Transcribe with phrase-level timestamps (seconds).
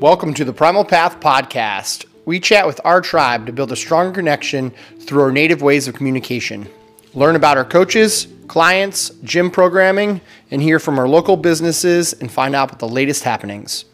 [0.00, 2.06] Welcome to the Primal Path Podcast.
[2.24, 5.94] We chat with our tribe to build a stronger connection through our native ways of
[5.96, 6.68] communication.
[7.14, 10.20] Learn about our coaches, clients, gym programming,
[10.52, 13.86] and hear from our local businesses and find out what the latest happenings.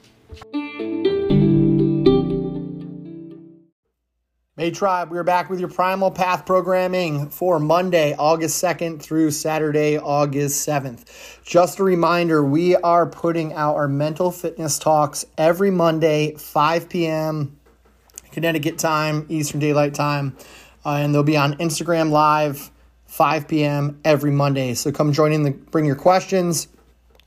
[4.65, 9.99] Hey Tribe, we're back with your Primal Path programming for Monday, August 2nd through Saturday,
[9.99, 11.05] August 7th.
[11.45, 17.58] Just a reminder, we are putting out our mental fitness talks every Monday, 5 p.m.
[18.32, 20.35] Connecticut time, Eastern Daylight Time,
[20.86, 22.71] uh, and they'll be on Instagram Live,
[23.05, 24.00] 5 p.m.
[24.03, 24.72] every Monday.
[24.72, 26.69] So come join in, the, bring your questions,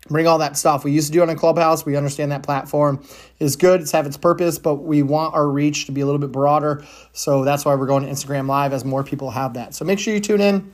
[0.07, 0.83] bring all that stuff.
[0.83, 1.85] We used to do on a Clubhouse.
[1.85, 3.03] We understand that platform
[3.39, 3.81] is good.
[3.81, 6.85] It's have its purpose, but we want our reach to be a little bit broader.
[7.13, 9.73] So that's why we're going to Instagram Live as more people have that.
[9.75, 10.71] So make sure you tune in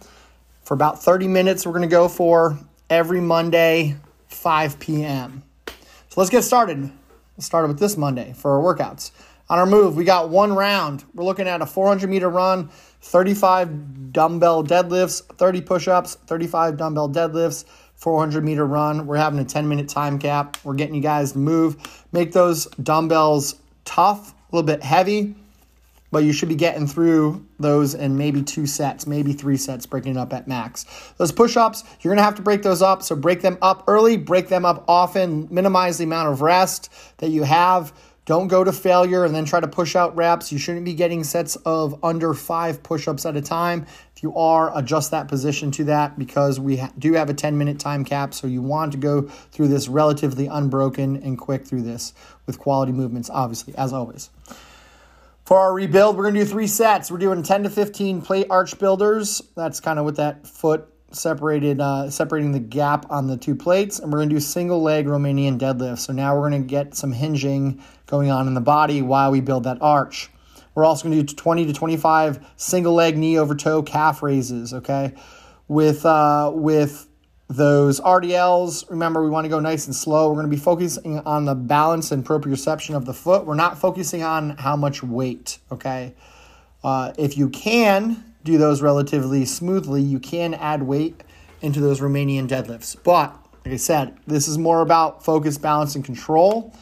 [0.64, 1.66] for about 30 minutes.
[1.66, 2.58] We're going to go for
[2.90, 3.96] every Monday,
[4.28, 5.44] 5 p.m.
[5.66, 6.92] So let's get started.
[7.38, 9.12] Let's start with this Monday for our workouts.
[9.50, 11.04] On our move, we got one round.
[11.14, 12.70] We're looking at a 400 meter run,
[13.02, 17.66] 35 dumbbell deadlifts, 30 push ups, 35 dumbbell deadlifts
[18.04, 19.08] 400 meter run.
[19.08, 20.58] We're having a 10 minute time cap.
[20.66, 22.06] We're getting you guys to move.
[22.12, 25.36] Make those dumbbells tough, a little bit heavy,
[26.12, 30.12] but you should be getting through those in maybe two sets, maybe three sets, breaking
[30.12, 30.86] it up at max.
[31.16, 33.04] Those push ups, you're gonna have to break those up.
[33.04, 37.30] So break them up early, break them up often, minimize the amount of rest that
[37.30, 37.94] you have.
[38.26, 40.52] Don't go to failure and then try to push out reps.
[40.52, 43.86] You shouldn't be getting sets of under five push ups at a time.
[44.16, 47.58] If you are, adjust that position to that because we ha- do have a 10
[47.58, 48.34] minute time cap.
[48.34, 52.14] So you want to go through this relatively unbroken and quick through this
[52.46, 54.30] with quality movements, obviously, as always.
[55.44, 57.12] For our rebuild, we're going to do three sets.
[57.12, 59.42] We're doing 10 to 15 plate arch builders.
[59.58, 64.00] That's kind of with that foot separated, uh, separating the gap on the two plates,
[64.00, 66.00] and we're going to do single leg Romanian deadlift.
[66.00, 69.42] So now we're going to get some hinging going on in the body while we
[69.42, 70.30] build that arch.
[70.76, 74.74] We're also going to do 20 to 25 single leg knee over toe calf raises.
[74.74, 75.14] Okay,
[75.68, 77.08] with uh, with
[77.50, 78.90] those RDLs.
[78.90, 80.30] Remember, we want to go nice and slow.
[80.30, 83.46] We're going to be focusing on the balance and proprioception of the foot.
[83.46, 85.60] We're not focusing on how much weight.
[85.72, 86.16] Okay,
[86.84, 91.24] uh, if you can do those relatively smoothly, you can add weight
[91.62, 92.96] into those Romanian deadlifts.
[93.02, 96.74] But like I said, this is more about focus, balance, and control,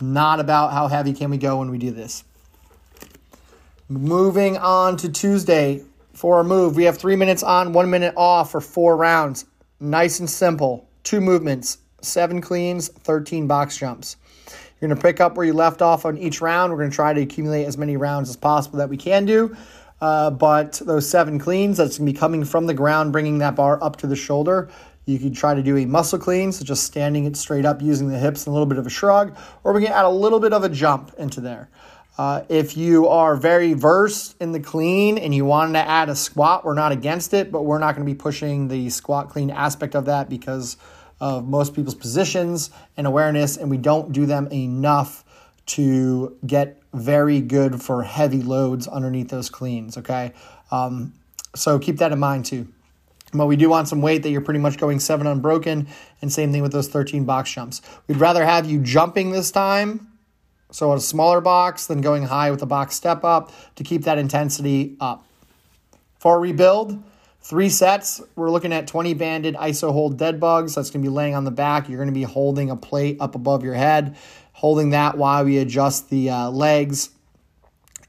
[0.00, 2.24] not about how heavy can we go when we do this.
[3.88, 5.82] Moving on to Tuesday
[6.14, 9.44] for a move, we have three minutes on, one minute off for four rounds.
[9.80, 10.88] Nice and simple.
[11.02, 14.16] Two movements, seven cleans, 13 box jumps.
[14.80, 16.72] You're going to pick up where you left off on each round.
[16.72, 19.56] We're going to try to accumulate as many rounds as possible that we can do.
[20.00, 23.56] Uh, but those seven cleans, that's going to be coming from the ground, bringing that
[23.56, 24.68] bar up to the shoulder.
[25.06, 28.08] You could try to do a muscle clean, so just standing it straight up using
[28.08, 30.40] the hips and a little bit of a shrug, or we can add a little
[30.40, 31.68] bit of a jump into there.
[32.16, 36.14] Uh, if you are very versed in the clean and you wanted to add a
[36.14, 39.50] squat, we're not against it, but we're not going to be pushing the squat clean
[39.50, 40.76] aspect of that because
[41.20, 45.23] of most people's positions and awareness, and we don't do them enough
[45.66, 50.32] to get very good for heavy loads underneath those cleans, okay?
[50.70, 51.14] Um,
[51.54, 52.68] so keep that in mind too.
[53.32, 55.88] But we do want some weight that you're pretty much going seven unbroken,
[56.22, 57.82] and same thing with those 13 box jumps.
[58.06, 60.08] We'd rather have you jumping this time,
[60.70, 64.18] so a smaller box, than going high with a box step up to keep that
[64.18, 65.26] intensity up.
[66.18, 67.02] For rebuild,
[67.40, 70.76] three sets, we're looking at 20 banded iso hold dead bugs.
[70.76, 71.88] That's going to be laying on the back.
[71.88, 74.16] You're going to be holding a plate up above your head
[74.54, 77.10] holding that while we adjust the uh, legs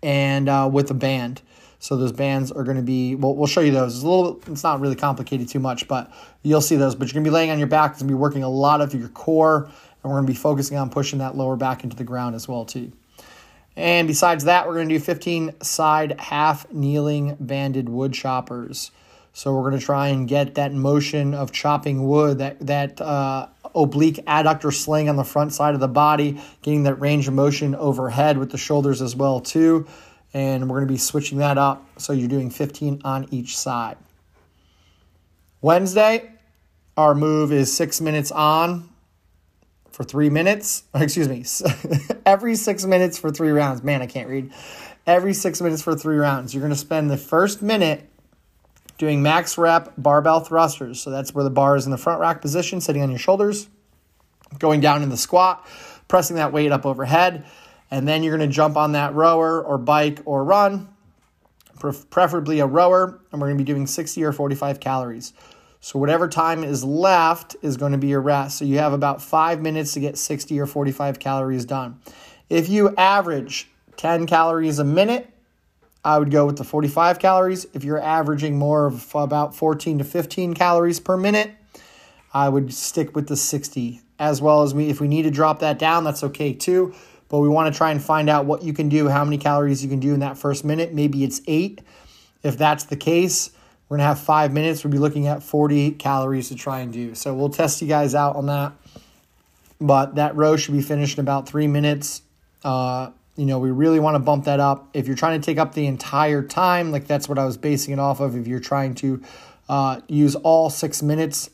[0.02, 1.42] and uh, with a band.
[1.80, 3.96] So those bands are going to be, well, we'll show you those.
[3.96, 6.12] It's a little, it's not really complicated too much, but
[6.42, 6.96] you'll see those.
[6.96, 7.92] But you're going to be laying on your back.
[7.92, 9.74] It's going to be working a lot of your core, and
[10.04, 12.66] we're going to be focusing on pushing that lower back into the ground as well
[12.66, 12.92] too.
[13.76, 18.92] And besides that, we're going to do 15 side half kneeling banded wood choppers.
[19.34, 23.48] So we're going to try and get that motion of chopping wood, that that uh,
[23.76, 27.76] oblique adductor sling on the front side of the body, getting that range of motion
[27.76, 29.86] overhead with the shoulders as well too.
[30.34, 31.88] And we're going to be switching that up.
[31.98, 33.98] So you're doing 15 on each side.
[35.62, 36.32] Wednesday,
[36.98, 38.90] our move is six minutes on
[39.92, 40.84] for three minutes.
[40.94, 41.46] Excuse me,
[42.26, 43.84] every six minutes for three rounds.
[43.84, 44.52] Man, I can't read.
[45.08, 46.54] Every six minutes for three rounds.
[46.54, 48.10] You're going to spend the first minute
[48.98, 51.02] doing max rep barbell thrusters.
[51.02, 53.70] So that's where the bar is in the front rack position, sitting on your shoulders,
[54.60, 55.66] going down in the squat,
[56.08, 57.46] pressing that weight up overhead.
[57.92, 60.90] And then you're going to jump on that rower or bike or run,
[62.10, 63.20] preferably a rower.
[63.32, 65.34] And we're going to be doing 60 or 45 calories.
[65.80, 68.58] So whatever time is left is going to be your rest.
[68.58, 72.00] So you have about five minutes to get 60 or 45 calories done.
[72.50, 75.30] If you average 10 calories a minute,
[76.06, 77.66] I would go with the 45 calories.
[77.74, 81.52] If you're averaging more of about 14 to 15 calories per minute,
[82.32, 84.02] I would stick with the 60.
[84.20, 86.94] As well as we if we need to drop that down, that's okay too.
[87.28, 89.84] But we want to try and find out what you can do, how many calories
[89.84, 90.94] you can do in that first minute.
[90.94, 91.82] Maybe it's 8.
[92.44, 93.50] If that's the case,
[93.90, 94.84] we're going to have 5 minutes.
[94.84, 97.16] We'll be looking at 40 calories to try and do.
[97.16, 98.74] So we'll test you guys out on that.
[99.82, 102.22] But that row should be finished in about 3 minutes.
[102.64, 104.90] Uh, you know, we really want to bump that up.
[104.94, 107.94] If you're trying to take up the entire time, like that's what I was basing
[107.94, 109.22] it off of, if you're trying to
[109.68, 111.50] uh, use all six minutes,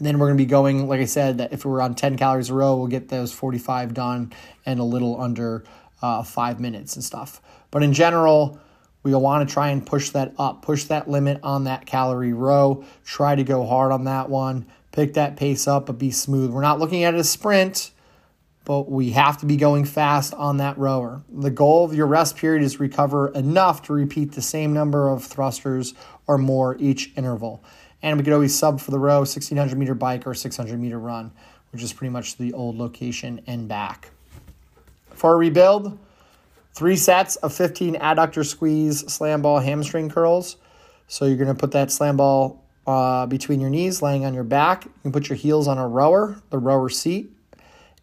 [0.00, 2.50] then we're going to be going, like I said, that if we're on 10 calories
[2.50, 4.32] a row, we'll get those 45 done
[4.66, 5.64] and a little under
[6.02, 7.40] uh, five minutes and stuff.
[7.70, 8.58] But in general,
[9.02, 12.84] we want to try and push that up, push that limit on that calorie row,
[13.04, 16.50] try to go hard on that one, pick that pace up, but be smooth.
[16.50, 17.90] We're not looking at a sprint
[18.68, 21.22] but we have to be going fast on that rower.
[21.32, 25.24] The goal of your rest period is recover enough to repeat the same number of
[25.24, 25.94] thrusters
[26.26, 27.64] or more each interval.
[28.02, 31.32] And we could always sub for the row 1600 meter bike or 600 meter run,
[31.72, 34.10] which is pretty much the old location and back.
[35.14, 35.98] For a rebuild,
[36.74, 40.58] three sets of 15 adductor squeeze slam ball hamstring curls.
[41.06, 44.44] So you're going to put that slam ball uh, between your knees, laying on your
[44.44, 44.84] back.
[44.84, 47.32] You can put your heels on a rower, the rower seat,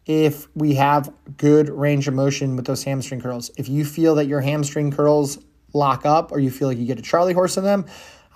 [0.06, 3.52] if we have good range of motion with those hamstring curls.
[3.58, 5.40] If you feel that your hamstring curls
[5.74, 7.86] lock up or you feel like you get a Charlie horse in them,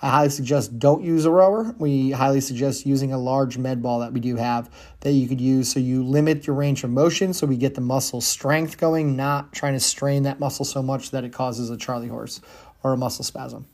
[0.02, 1.74] I highly suggest don't use a rower.
[1.78, 4.70] We highly suggest using a large med ball that we do have
[5.00, 7.82] that you could use so you limit your range of motion so we get the
[7.82, 11.76] muscle strength going, not trying to strain that muscle so much that it causes a
[11.76, 12.40] Charlie horse
[12.82, 13.66] or a muscle spasm.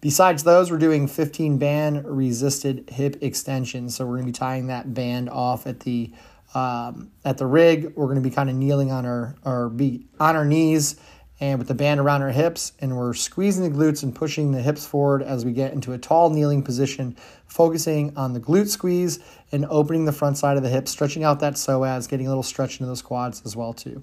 [0.00, 3.96] Besides those, we're doing 15 band resisted hip extensions.
[3.96, 6.12] So we're going to be tying that band off at the
[6.54, 10.06] um, at the rig, we're going to be kind of kneeling on our, or be
[10.20, 10.96] on our knees
[11.40, 14.62] and with the band around our hips, and we're squeezing the glutes and pushing the
[14.62, 17.16] hips forward as we get into a tall kneeling position,
[17.46, 19.18] focusing on the glute squeeze
[19.50, 22.42] and opening the front side of the hips, stretching out that psoas, getting a little
[22.42, 24.02] stretch into those quads as well too.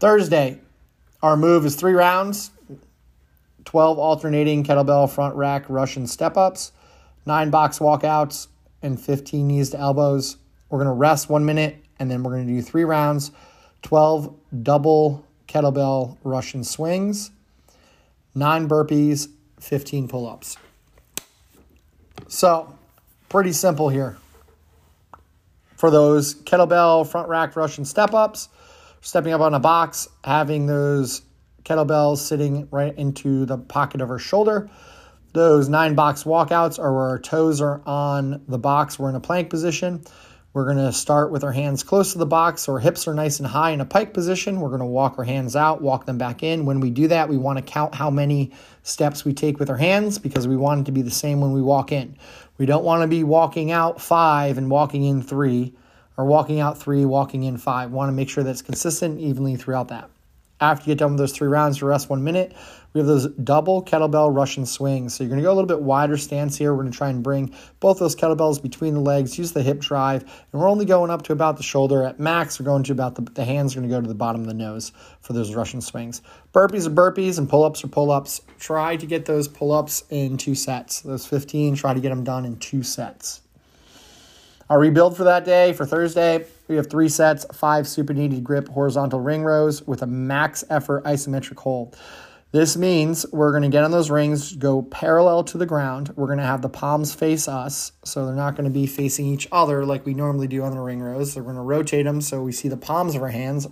[0.00, 0.60] Thursday,
[1.22, 2.50] our move is three rounds,
[3.64, 6.72] 12 alternating kettlebell front rack Russian step ups,
[7.24, 8.48] nine box walkouts,
[8.82, 10.36] and 15 knees to elbows.
[10.72, 13.30] We're going to rest one minute and then we're going to do three rounds
[13.82, 17.30] 12 double kettlebell Russian swings,
[18.34, 19.28] nine burpees,
[19.60, 20.56] 15 pull ups.
[22.26, 22.74] So,
[23.28, 24.16] pretty simple here.
[25.76, 28.48] For those kettlebell front rack Russian step ups,
[29.02, 31.20] stepping up on a box, having those
[31.64, 34.70] kettlebells sitting right into the pocket of our shoulder.
[35.34, 38.98] Those nine box walkouts are where our toes are on the box.
[38.98, 40.02] We're in a plank position.
[40.54, 43.14] We're going to start with our hands close to the box so our hips are
[43.14, 44.60] nice and high in a pike position.
[44.60, 46.66] We're going to walk our hands out, walk them back in.
[46.66, 48.52] When we do that, we want to count how many
[48.82, 51.52] steps we take with our hands because we want it to be the same when
[51.52, 52.18] we walk in.
[52.58, 55.72] We don't want to be walking out five and walking in three,
[56.18, 57.90] or walking out three, walking in five.
[57.90, 60.10] We want to make sure that's consistent evenly throughout that.
[60.60, 62.54] After you get done with those three rounds, you rest one minute.
[62.92, 65.14] We have those double kettlebell Russian swings.
[65.14, 66.72] So you're going to go a little bit wider stance here.
[66.72, 69.80] We're going to try and bring both those kettlebells between the legs, use the hip
[69.80, 72.04] drive, and we're only going up to about the shoulder.
[72.04, 74.14] At max, we're going to about the, the hands are going to go to the
[74.14, 76.20] bottom of the nose for those Russian swings.
[76.52, 78.42] Burpees are burpees and pull ups are pull ups.
[78.58, 81.00] Try to get those pull ups in two sets.
[81.00, 83.40] Those 15, try to get them done in two sets.
[84.68, 89.20] Our rebuild for that day, for Thursday, we have three sets, five supinated grip horizontal
[89.20, 91.96] ring rows with a max effort isometric hold.
[92.52, 96.12] This means we're going to get on those rings, go parallel to the ground.
[96.16, 99.24] We're going to have the palms face us, so they're not going to be facing
[99.24, 101.34] each other like we normally do on the ring rows.
[101.34, 103.68] We're going to rotate them so we see the palms of our hands.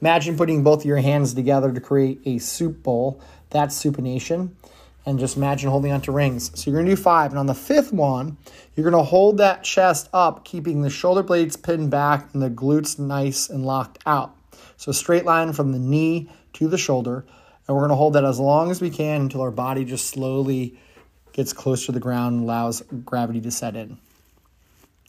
[0.00, 3.22] Imagine putting both of your hands together to create a soup bowl.
[3.50, 4.50] That's supination.
[5.06, 6.50] And just imagine holding onto rings.
[6.58, 7.30] So you're going to do five.
[7.30, 8.36] And on the fifth one,
[8.74, 12.50] you're going to hold that chest up, keeping the shoulder blades pinned back and the
[12.50, 14.34] glutes nice and locked out.
[14.76, 17.24] So straight line from the knee to the shoulder
[17.66, 20.08] and we're going to hold that as long as we can until our body just
[20.08, 20.78] slowly
[21.32, 23.98] gets close to the ground and allows gravity to set in.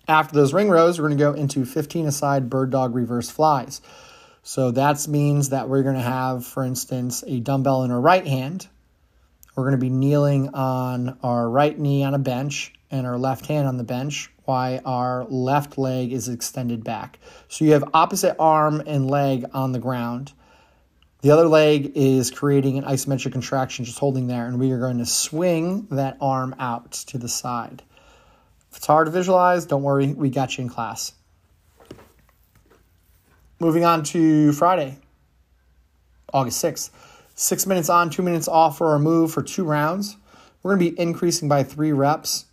[0.07, 3.81] After those ring rows, we're going to go into 15 aside bird dog reverse flies.
[4.43, 8.25] So that means that we're going to have, for instance, a dumbbell in our right
[8.25, 8.67] hand.
[9.55, 13.47] We're going to be kneeling on our right knee on a bench and our left
[13.47, 17.17] hand on the bench while our left leg is extended back.
[17.47, 20.33] So you have opposite arm and leg on the ground
[21.22, 25.00] the other leg is creating an isometric contraction, just holding there, and we are going
[25.00, 27.81] to swing that arm out to the side.
[28.72, 31.13] If it's hard to visualize, don't worry, we got you in class.
[33.60, 34.98] Moving on to Friday,
[36.34, 36.89] August 6th.
[37.36, 40.17] Six minutes on, two minutes off for our move for two rounds.
[40.62, 42.45] We're going to be increasing by three reps,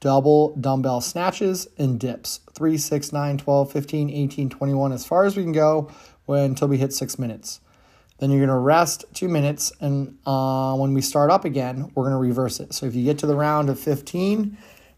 [0.00, 2.40] double dumbbell snatches and dips.
[2.54, 5.90] 3, 6, 9, 12, 15, 18, 21, as far as we can go
[6.26, 7.60] when, until we hit six minutes.
[8.18, 12.04] Then you're going to rest two minutes, and uh, when we start up again, we're
[12.04, 12.72] going to reverse it.
[12.72, 14.56] So if you get to the round of 15,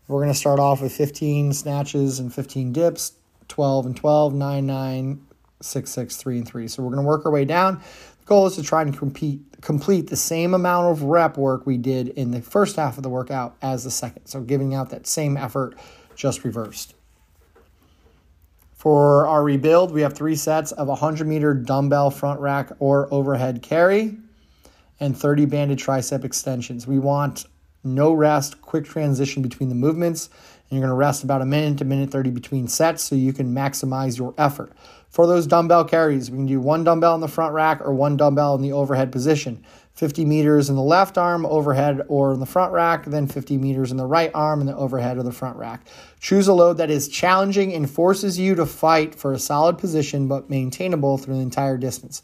[0.08, 3.12] we're going to start off with 15 snatches and 15 dips,
[3.48, 5.26] 12 and 12, 9, 9,
[5.62, 6.68] 6, 6, 3, and 3.
[6.68, 7.80] So we're going to work our way down.
[8.20, 11.78] The goal is to try and compete, complete the same amount of rep work we
[11.78, 14.26] did in the first half of the workout as the second.
[14.26, 15.74] So giving out that same effort,
[16.14, 16.94] just reversed.
[18.84, 23.62] For our rebuild, we have three sets of 100 meter dumbbell front rack or overhead
[23.62, 24.18] carry
[25.00, 26.86] and 30 banded tricep extensions.
[26.86, 27.46] We want
[27.82, 30.28] no rest, quick transition between the movements.
[30.68, 33.32] And you're going to rest about a minute to minute 30 between sets so you
[33.32, 34.70] can maximize your effort.
[35.08, 38.18] For those dumbbell carries, we can do one dumbbell in the front rack or one
[38.18, 39.64] dumbbell in the overhead position.
[39.94, 43.92] 50 meters in the left arm overhead or in the front rack, then 50 meters
[43.92, 45.86] in the right arm in the overhead or the front rack.
[46.18, 50.26] Choose a load that is challenging and forces you to fight for a solid position
[50.26, 52.22] but maintainable through the entire distance.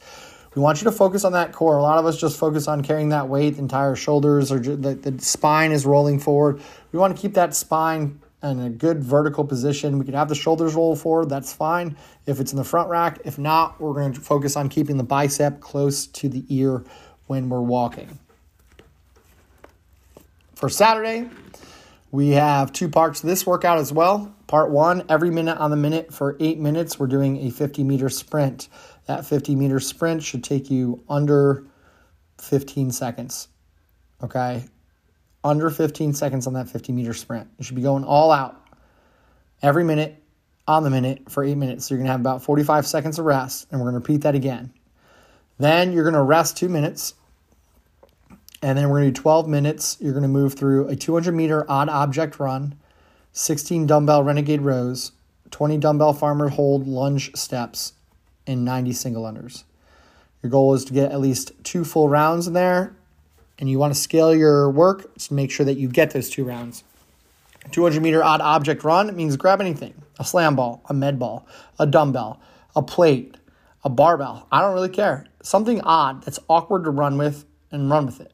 [0.57, 1.77] We want you to focus on that core.
[1.77, 4.95] A lot of us just focus on carrying that weight, the entire shoulders or the,
[4.95, 6.61] the spine is rolling forward.
[6.91, 9.99] We want to keep that spine in a good vertical position.
[9.99, 11.97] We can have the shoulders roll forward, that's fine
[12.27, 13.21] if it's in the front rack.
[13.25, 16.85] If not, we're going to focus on keeping the bicep close to the ear
[17.31, 18.19] when we're walking.
[20.57, 21.31] For Saturday,
[22.11, 24.35] we have two parts of this workout as well.
[24.49, 28.09] Part one, every minute on the minute for eight minutes, we're doing a 50 meter
[28.09, 28.69] sprint.
[29.07, 31.69] That 50 meter sprint should take you under
[32.41, 33.47] 15 seconds.
[34.25, 34.65] Okay?
[35.45, 37.49] Under 15 seconds on that 50 meter sprint.
[37.59, 38.61] You should be going all out
[39.63, 40.21] every minute
[40.67, 41.87] on the minute for eight minutes.
[41.87, 44.23] So you're going to have about 45 seconds of rest, and we're going to repeat
[44.23, 44.73] that again.
[45.59, 47.15] Then you're going to rest two minutes
[48.63, 49.97] and then we're going to do 12 minutes.
[50.01, 52.75] You're going to move through a 200 meter odd object run,
[53.33, 55.13] 16 dumbbell renegade rows,
[55.51, 57.95] 20 dumbbell farmer hold lunge steps,
[58.47, 59.65] and 90 single unders.
[60.43, 62.95] Your goal is to get at least two full rounds in there,
[63.59, 66.45] and you want to scale your work to make sure that you get those two
[66.45, 66.83] rounds.
[67.73, 71.47] 200 meter odd object run means grab anything a slam ball, a med ball,
[71.79, 72.39] a dumbbell,
[72.77, 73.37] a plate,
[73.83, 74.47] a barbell.
[74.53, 75.27] I don't really care.
[75.43, 78.33] Something odd that's awkward to run with and run with it.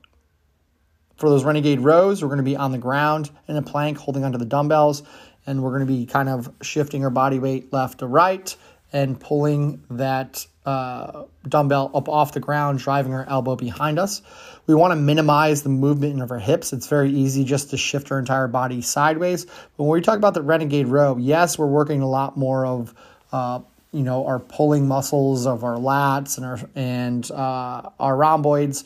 [1.16, 4.25] For those renegade rows, we're going to be on the ground in a plank holding
[4.25, 5.02] onto the dumbbells,
[5.46, 8.54] and we're going to be kind of shifting our body weight left to right
[8.92, 14.20] and pulling that uh, dumbbell up off the ground, driving our elbow behind us.
[14.66, 16.73] We want to minimize the movement of our hips.
[16.73, 19.44] It's very easy just to shift our entire body sideways.
[19.44, 22.94] But when we talk about the renegade row, yes, we're working a lot more of
[23.32, 23.61] uh,
[23.92, 28.85] you know our pulling muscles of our lats and our and uh, our rhomboids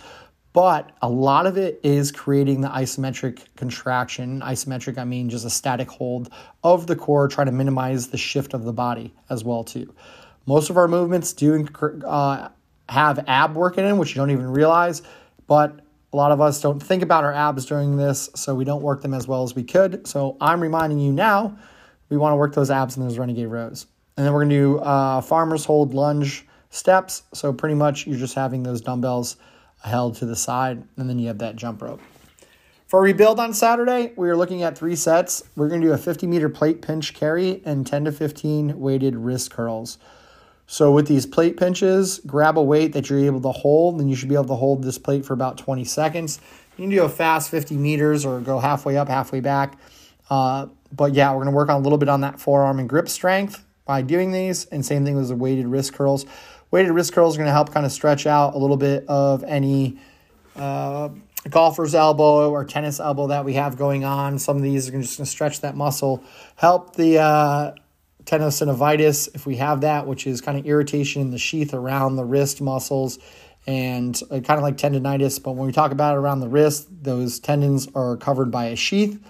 [0.52, 4.40] but a lot of it is creating the isometric contraction.
[4.40, 6.30] Isometric, I mean just a static hold
[6.64, 9.94] of the core, trying to minimize the shift of the body as well too.
[10.46, 11.66] Most of our movements do
[12.04, 12.48] uh,
[12.88, 15.02] have ab work in which you don't even realize,
[15.46, 15.80] but
[16.12, 19.02] a lot of us don't think about our abs during this, so we don't work
[19.02, 20.06] them as well as we could.
[20.08, 21.56] So I'm reminding you now,
[22.08, 23.86] we want to work those abs in those renegade rows.
[24.16, 27.22] And then we're going to do uh, farmer's hold lunge steps.
[27.32, 29.36] So pretty much you're just having those dumbbells
[29.82, 32.00] held to the side, and then you have that jump rope.
[32.86, 35.44] For rebuild on Saturday, we are looking at three sets.
[35.54, 39.14] We're going to do a 50 meter plate pinch carry and 10 to 15 weighted
[39.14, 39.96] wrist curls.
[40.66, 44.16] So, with these plate pinches, grab a weight that you're able to hold, and you
[44.16, 46.40] should be able to hold this plate for about 20 seconds.
[46.76, 49.78] You can do a fast 50 meters or go halfway up, halfway back.
[50.28, 52.88] Uh, but yeah, we're going to work on a little bit on that forearm and
[52.88, 56.24] grip strength by doing these, and same thing with the weighted wrist curls.
[56.70, 59.42] Weighted wrist curls are going to help kind of stretch out a little bit of
[59.42, 59.98] any
[60.54, 61.08] uh,
[61.48, 64.38] golfer's elbow or tennis elbow that we have going on.
[64.38, 66.22] Some of these are just going to stretch that muscle,
[66.54, 67.72] help the uh,
[68.24, 72.24] tenosynovitis if we have that, which is kind of irritation in the sheath around the
[72.24, 73.18] wrist muscles
[73.66, 75.42] and uh, kind of like tendonitis.
[75.42, 78.76] But when we talk about it around the wrist, those tendons are covered by a
[78.76, 79.20] sheath,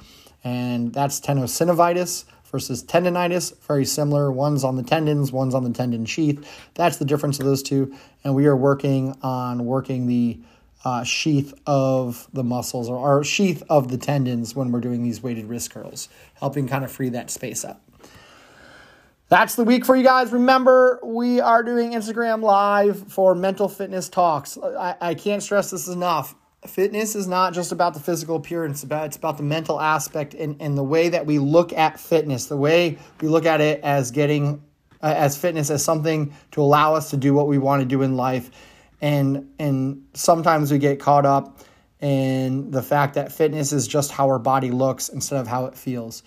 [0.45, 4.31] and that's tenosynovitis versus tendonitis, very similar.
[4.31, 6.47] One's on the tendons, one's on the tendon sheath.
[6.75, 7.95] That's the difference of those two.
[8.25, 10.41] And we are working on working the
[10.85, 15.47] uh, sheath of the muscles or sheath of the tendons when we're doing these weighted
[15.47, 17.83] wrist curls, helping kind of free that space up.
[19.29, 20.33] That's the week for you guys.
[20.33, 24.59] Remember, we are doing Instagram Live for mental fitness talks.
[24.59, 26.35] I, I can't stress this enough
[26.67, 30.61] fitness is not just about the physical appearance about it's about the mental aspect and,
[30.61, 34.11] and the way that we look at fitness the way we look at it as
[34.11, 34.63] getting
[35.03, 38.03] uh, as fitness as something to allow us to do what we want to do
[38.03, 38.51] in life.
[39.01, 41.61] And and sometimes we get caught up
[42.01, 45.75] in the fact that fitness is just how our body looks instead of how it
[45.75, 46.23] feels.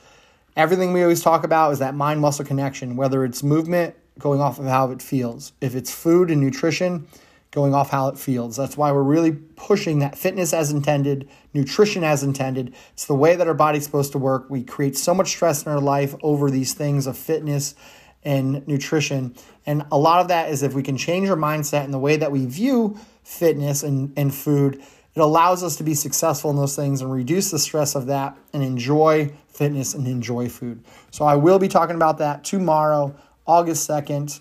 [0.56, 4.60] Everything we always talk about is that mind muscle connection, whether it's movement going off
[4.60, 5.52] of how it feels.
[5.62, 7.08] If it's food and nutrition,
[7.54, 8.58] going off how it feels.
[8.58, 12.74] That's why we're really pushing that fitness as intended, nutrition as intended.
[12.94, 14.50] It's the way that our body's supposed to work.
[14.50, 17.76] We create so much stress in our life over these things of fitness
[18.24, 19.36] and nutrition.
[19.68, 22.18] And a lot of that is if we can change our mindset and the way
[22.18, 24.82] that we view fitness and, and food,
[25.14, 28.36] it allows us to be successful in those things and reduce the stress of that
[28.54, 30.84] and enjoy fitness and enjoy food.
[31.12, 34.40] So I will be talking about that tomorrow, August 2nd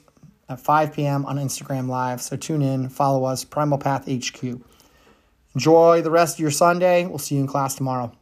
[0.53, 1.25] at 5 p.m.
[1.27, 2.23] on Instagram Live.
[2.23, 4.61] So tune in, follow us, Primal Path HQ.
[5.55, 7.07] Enjoy the rest of your Sunday.
[7.07, 8.13] We'll see you in class tomorrow.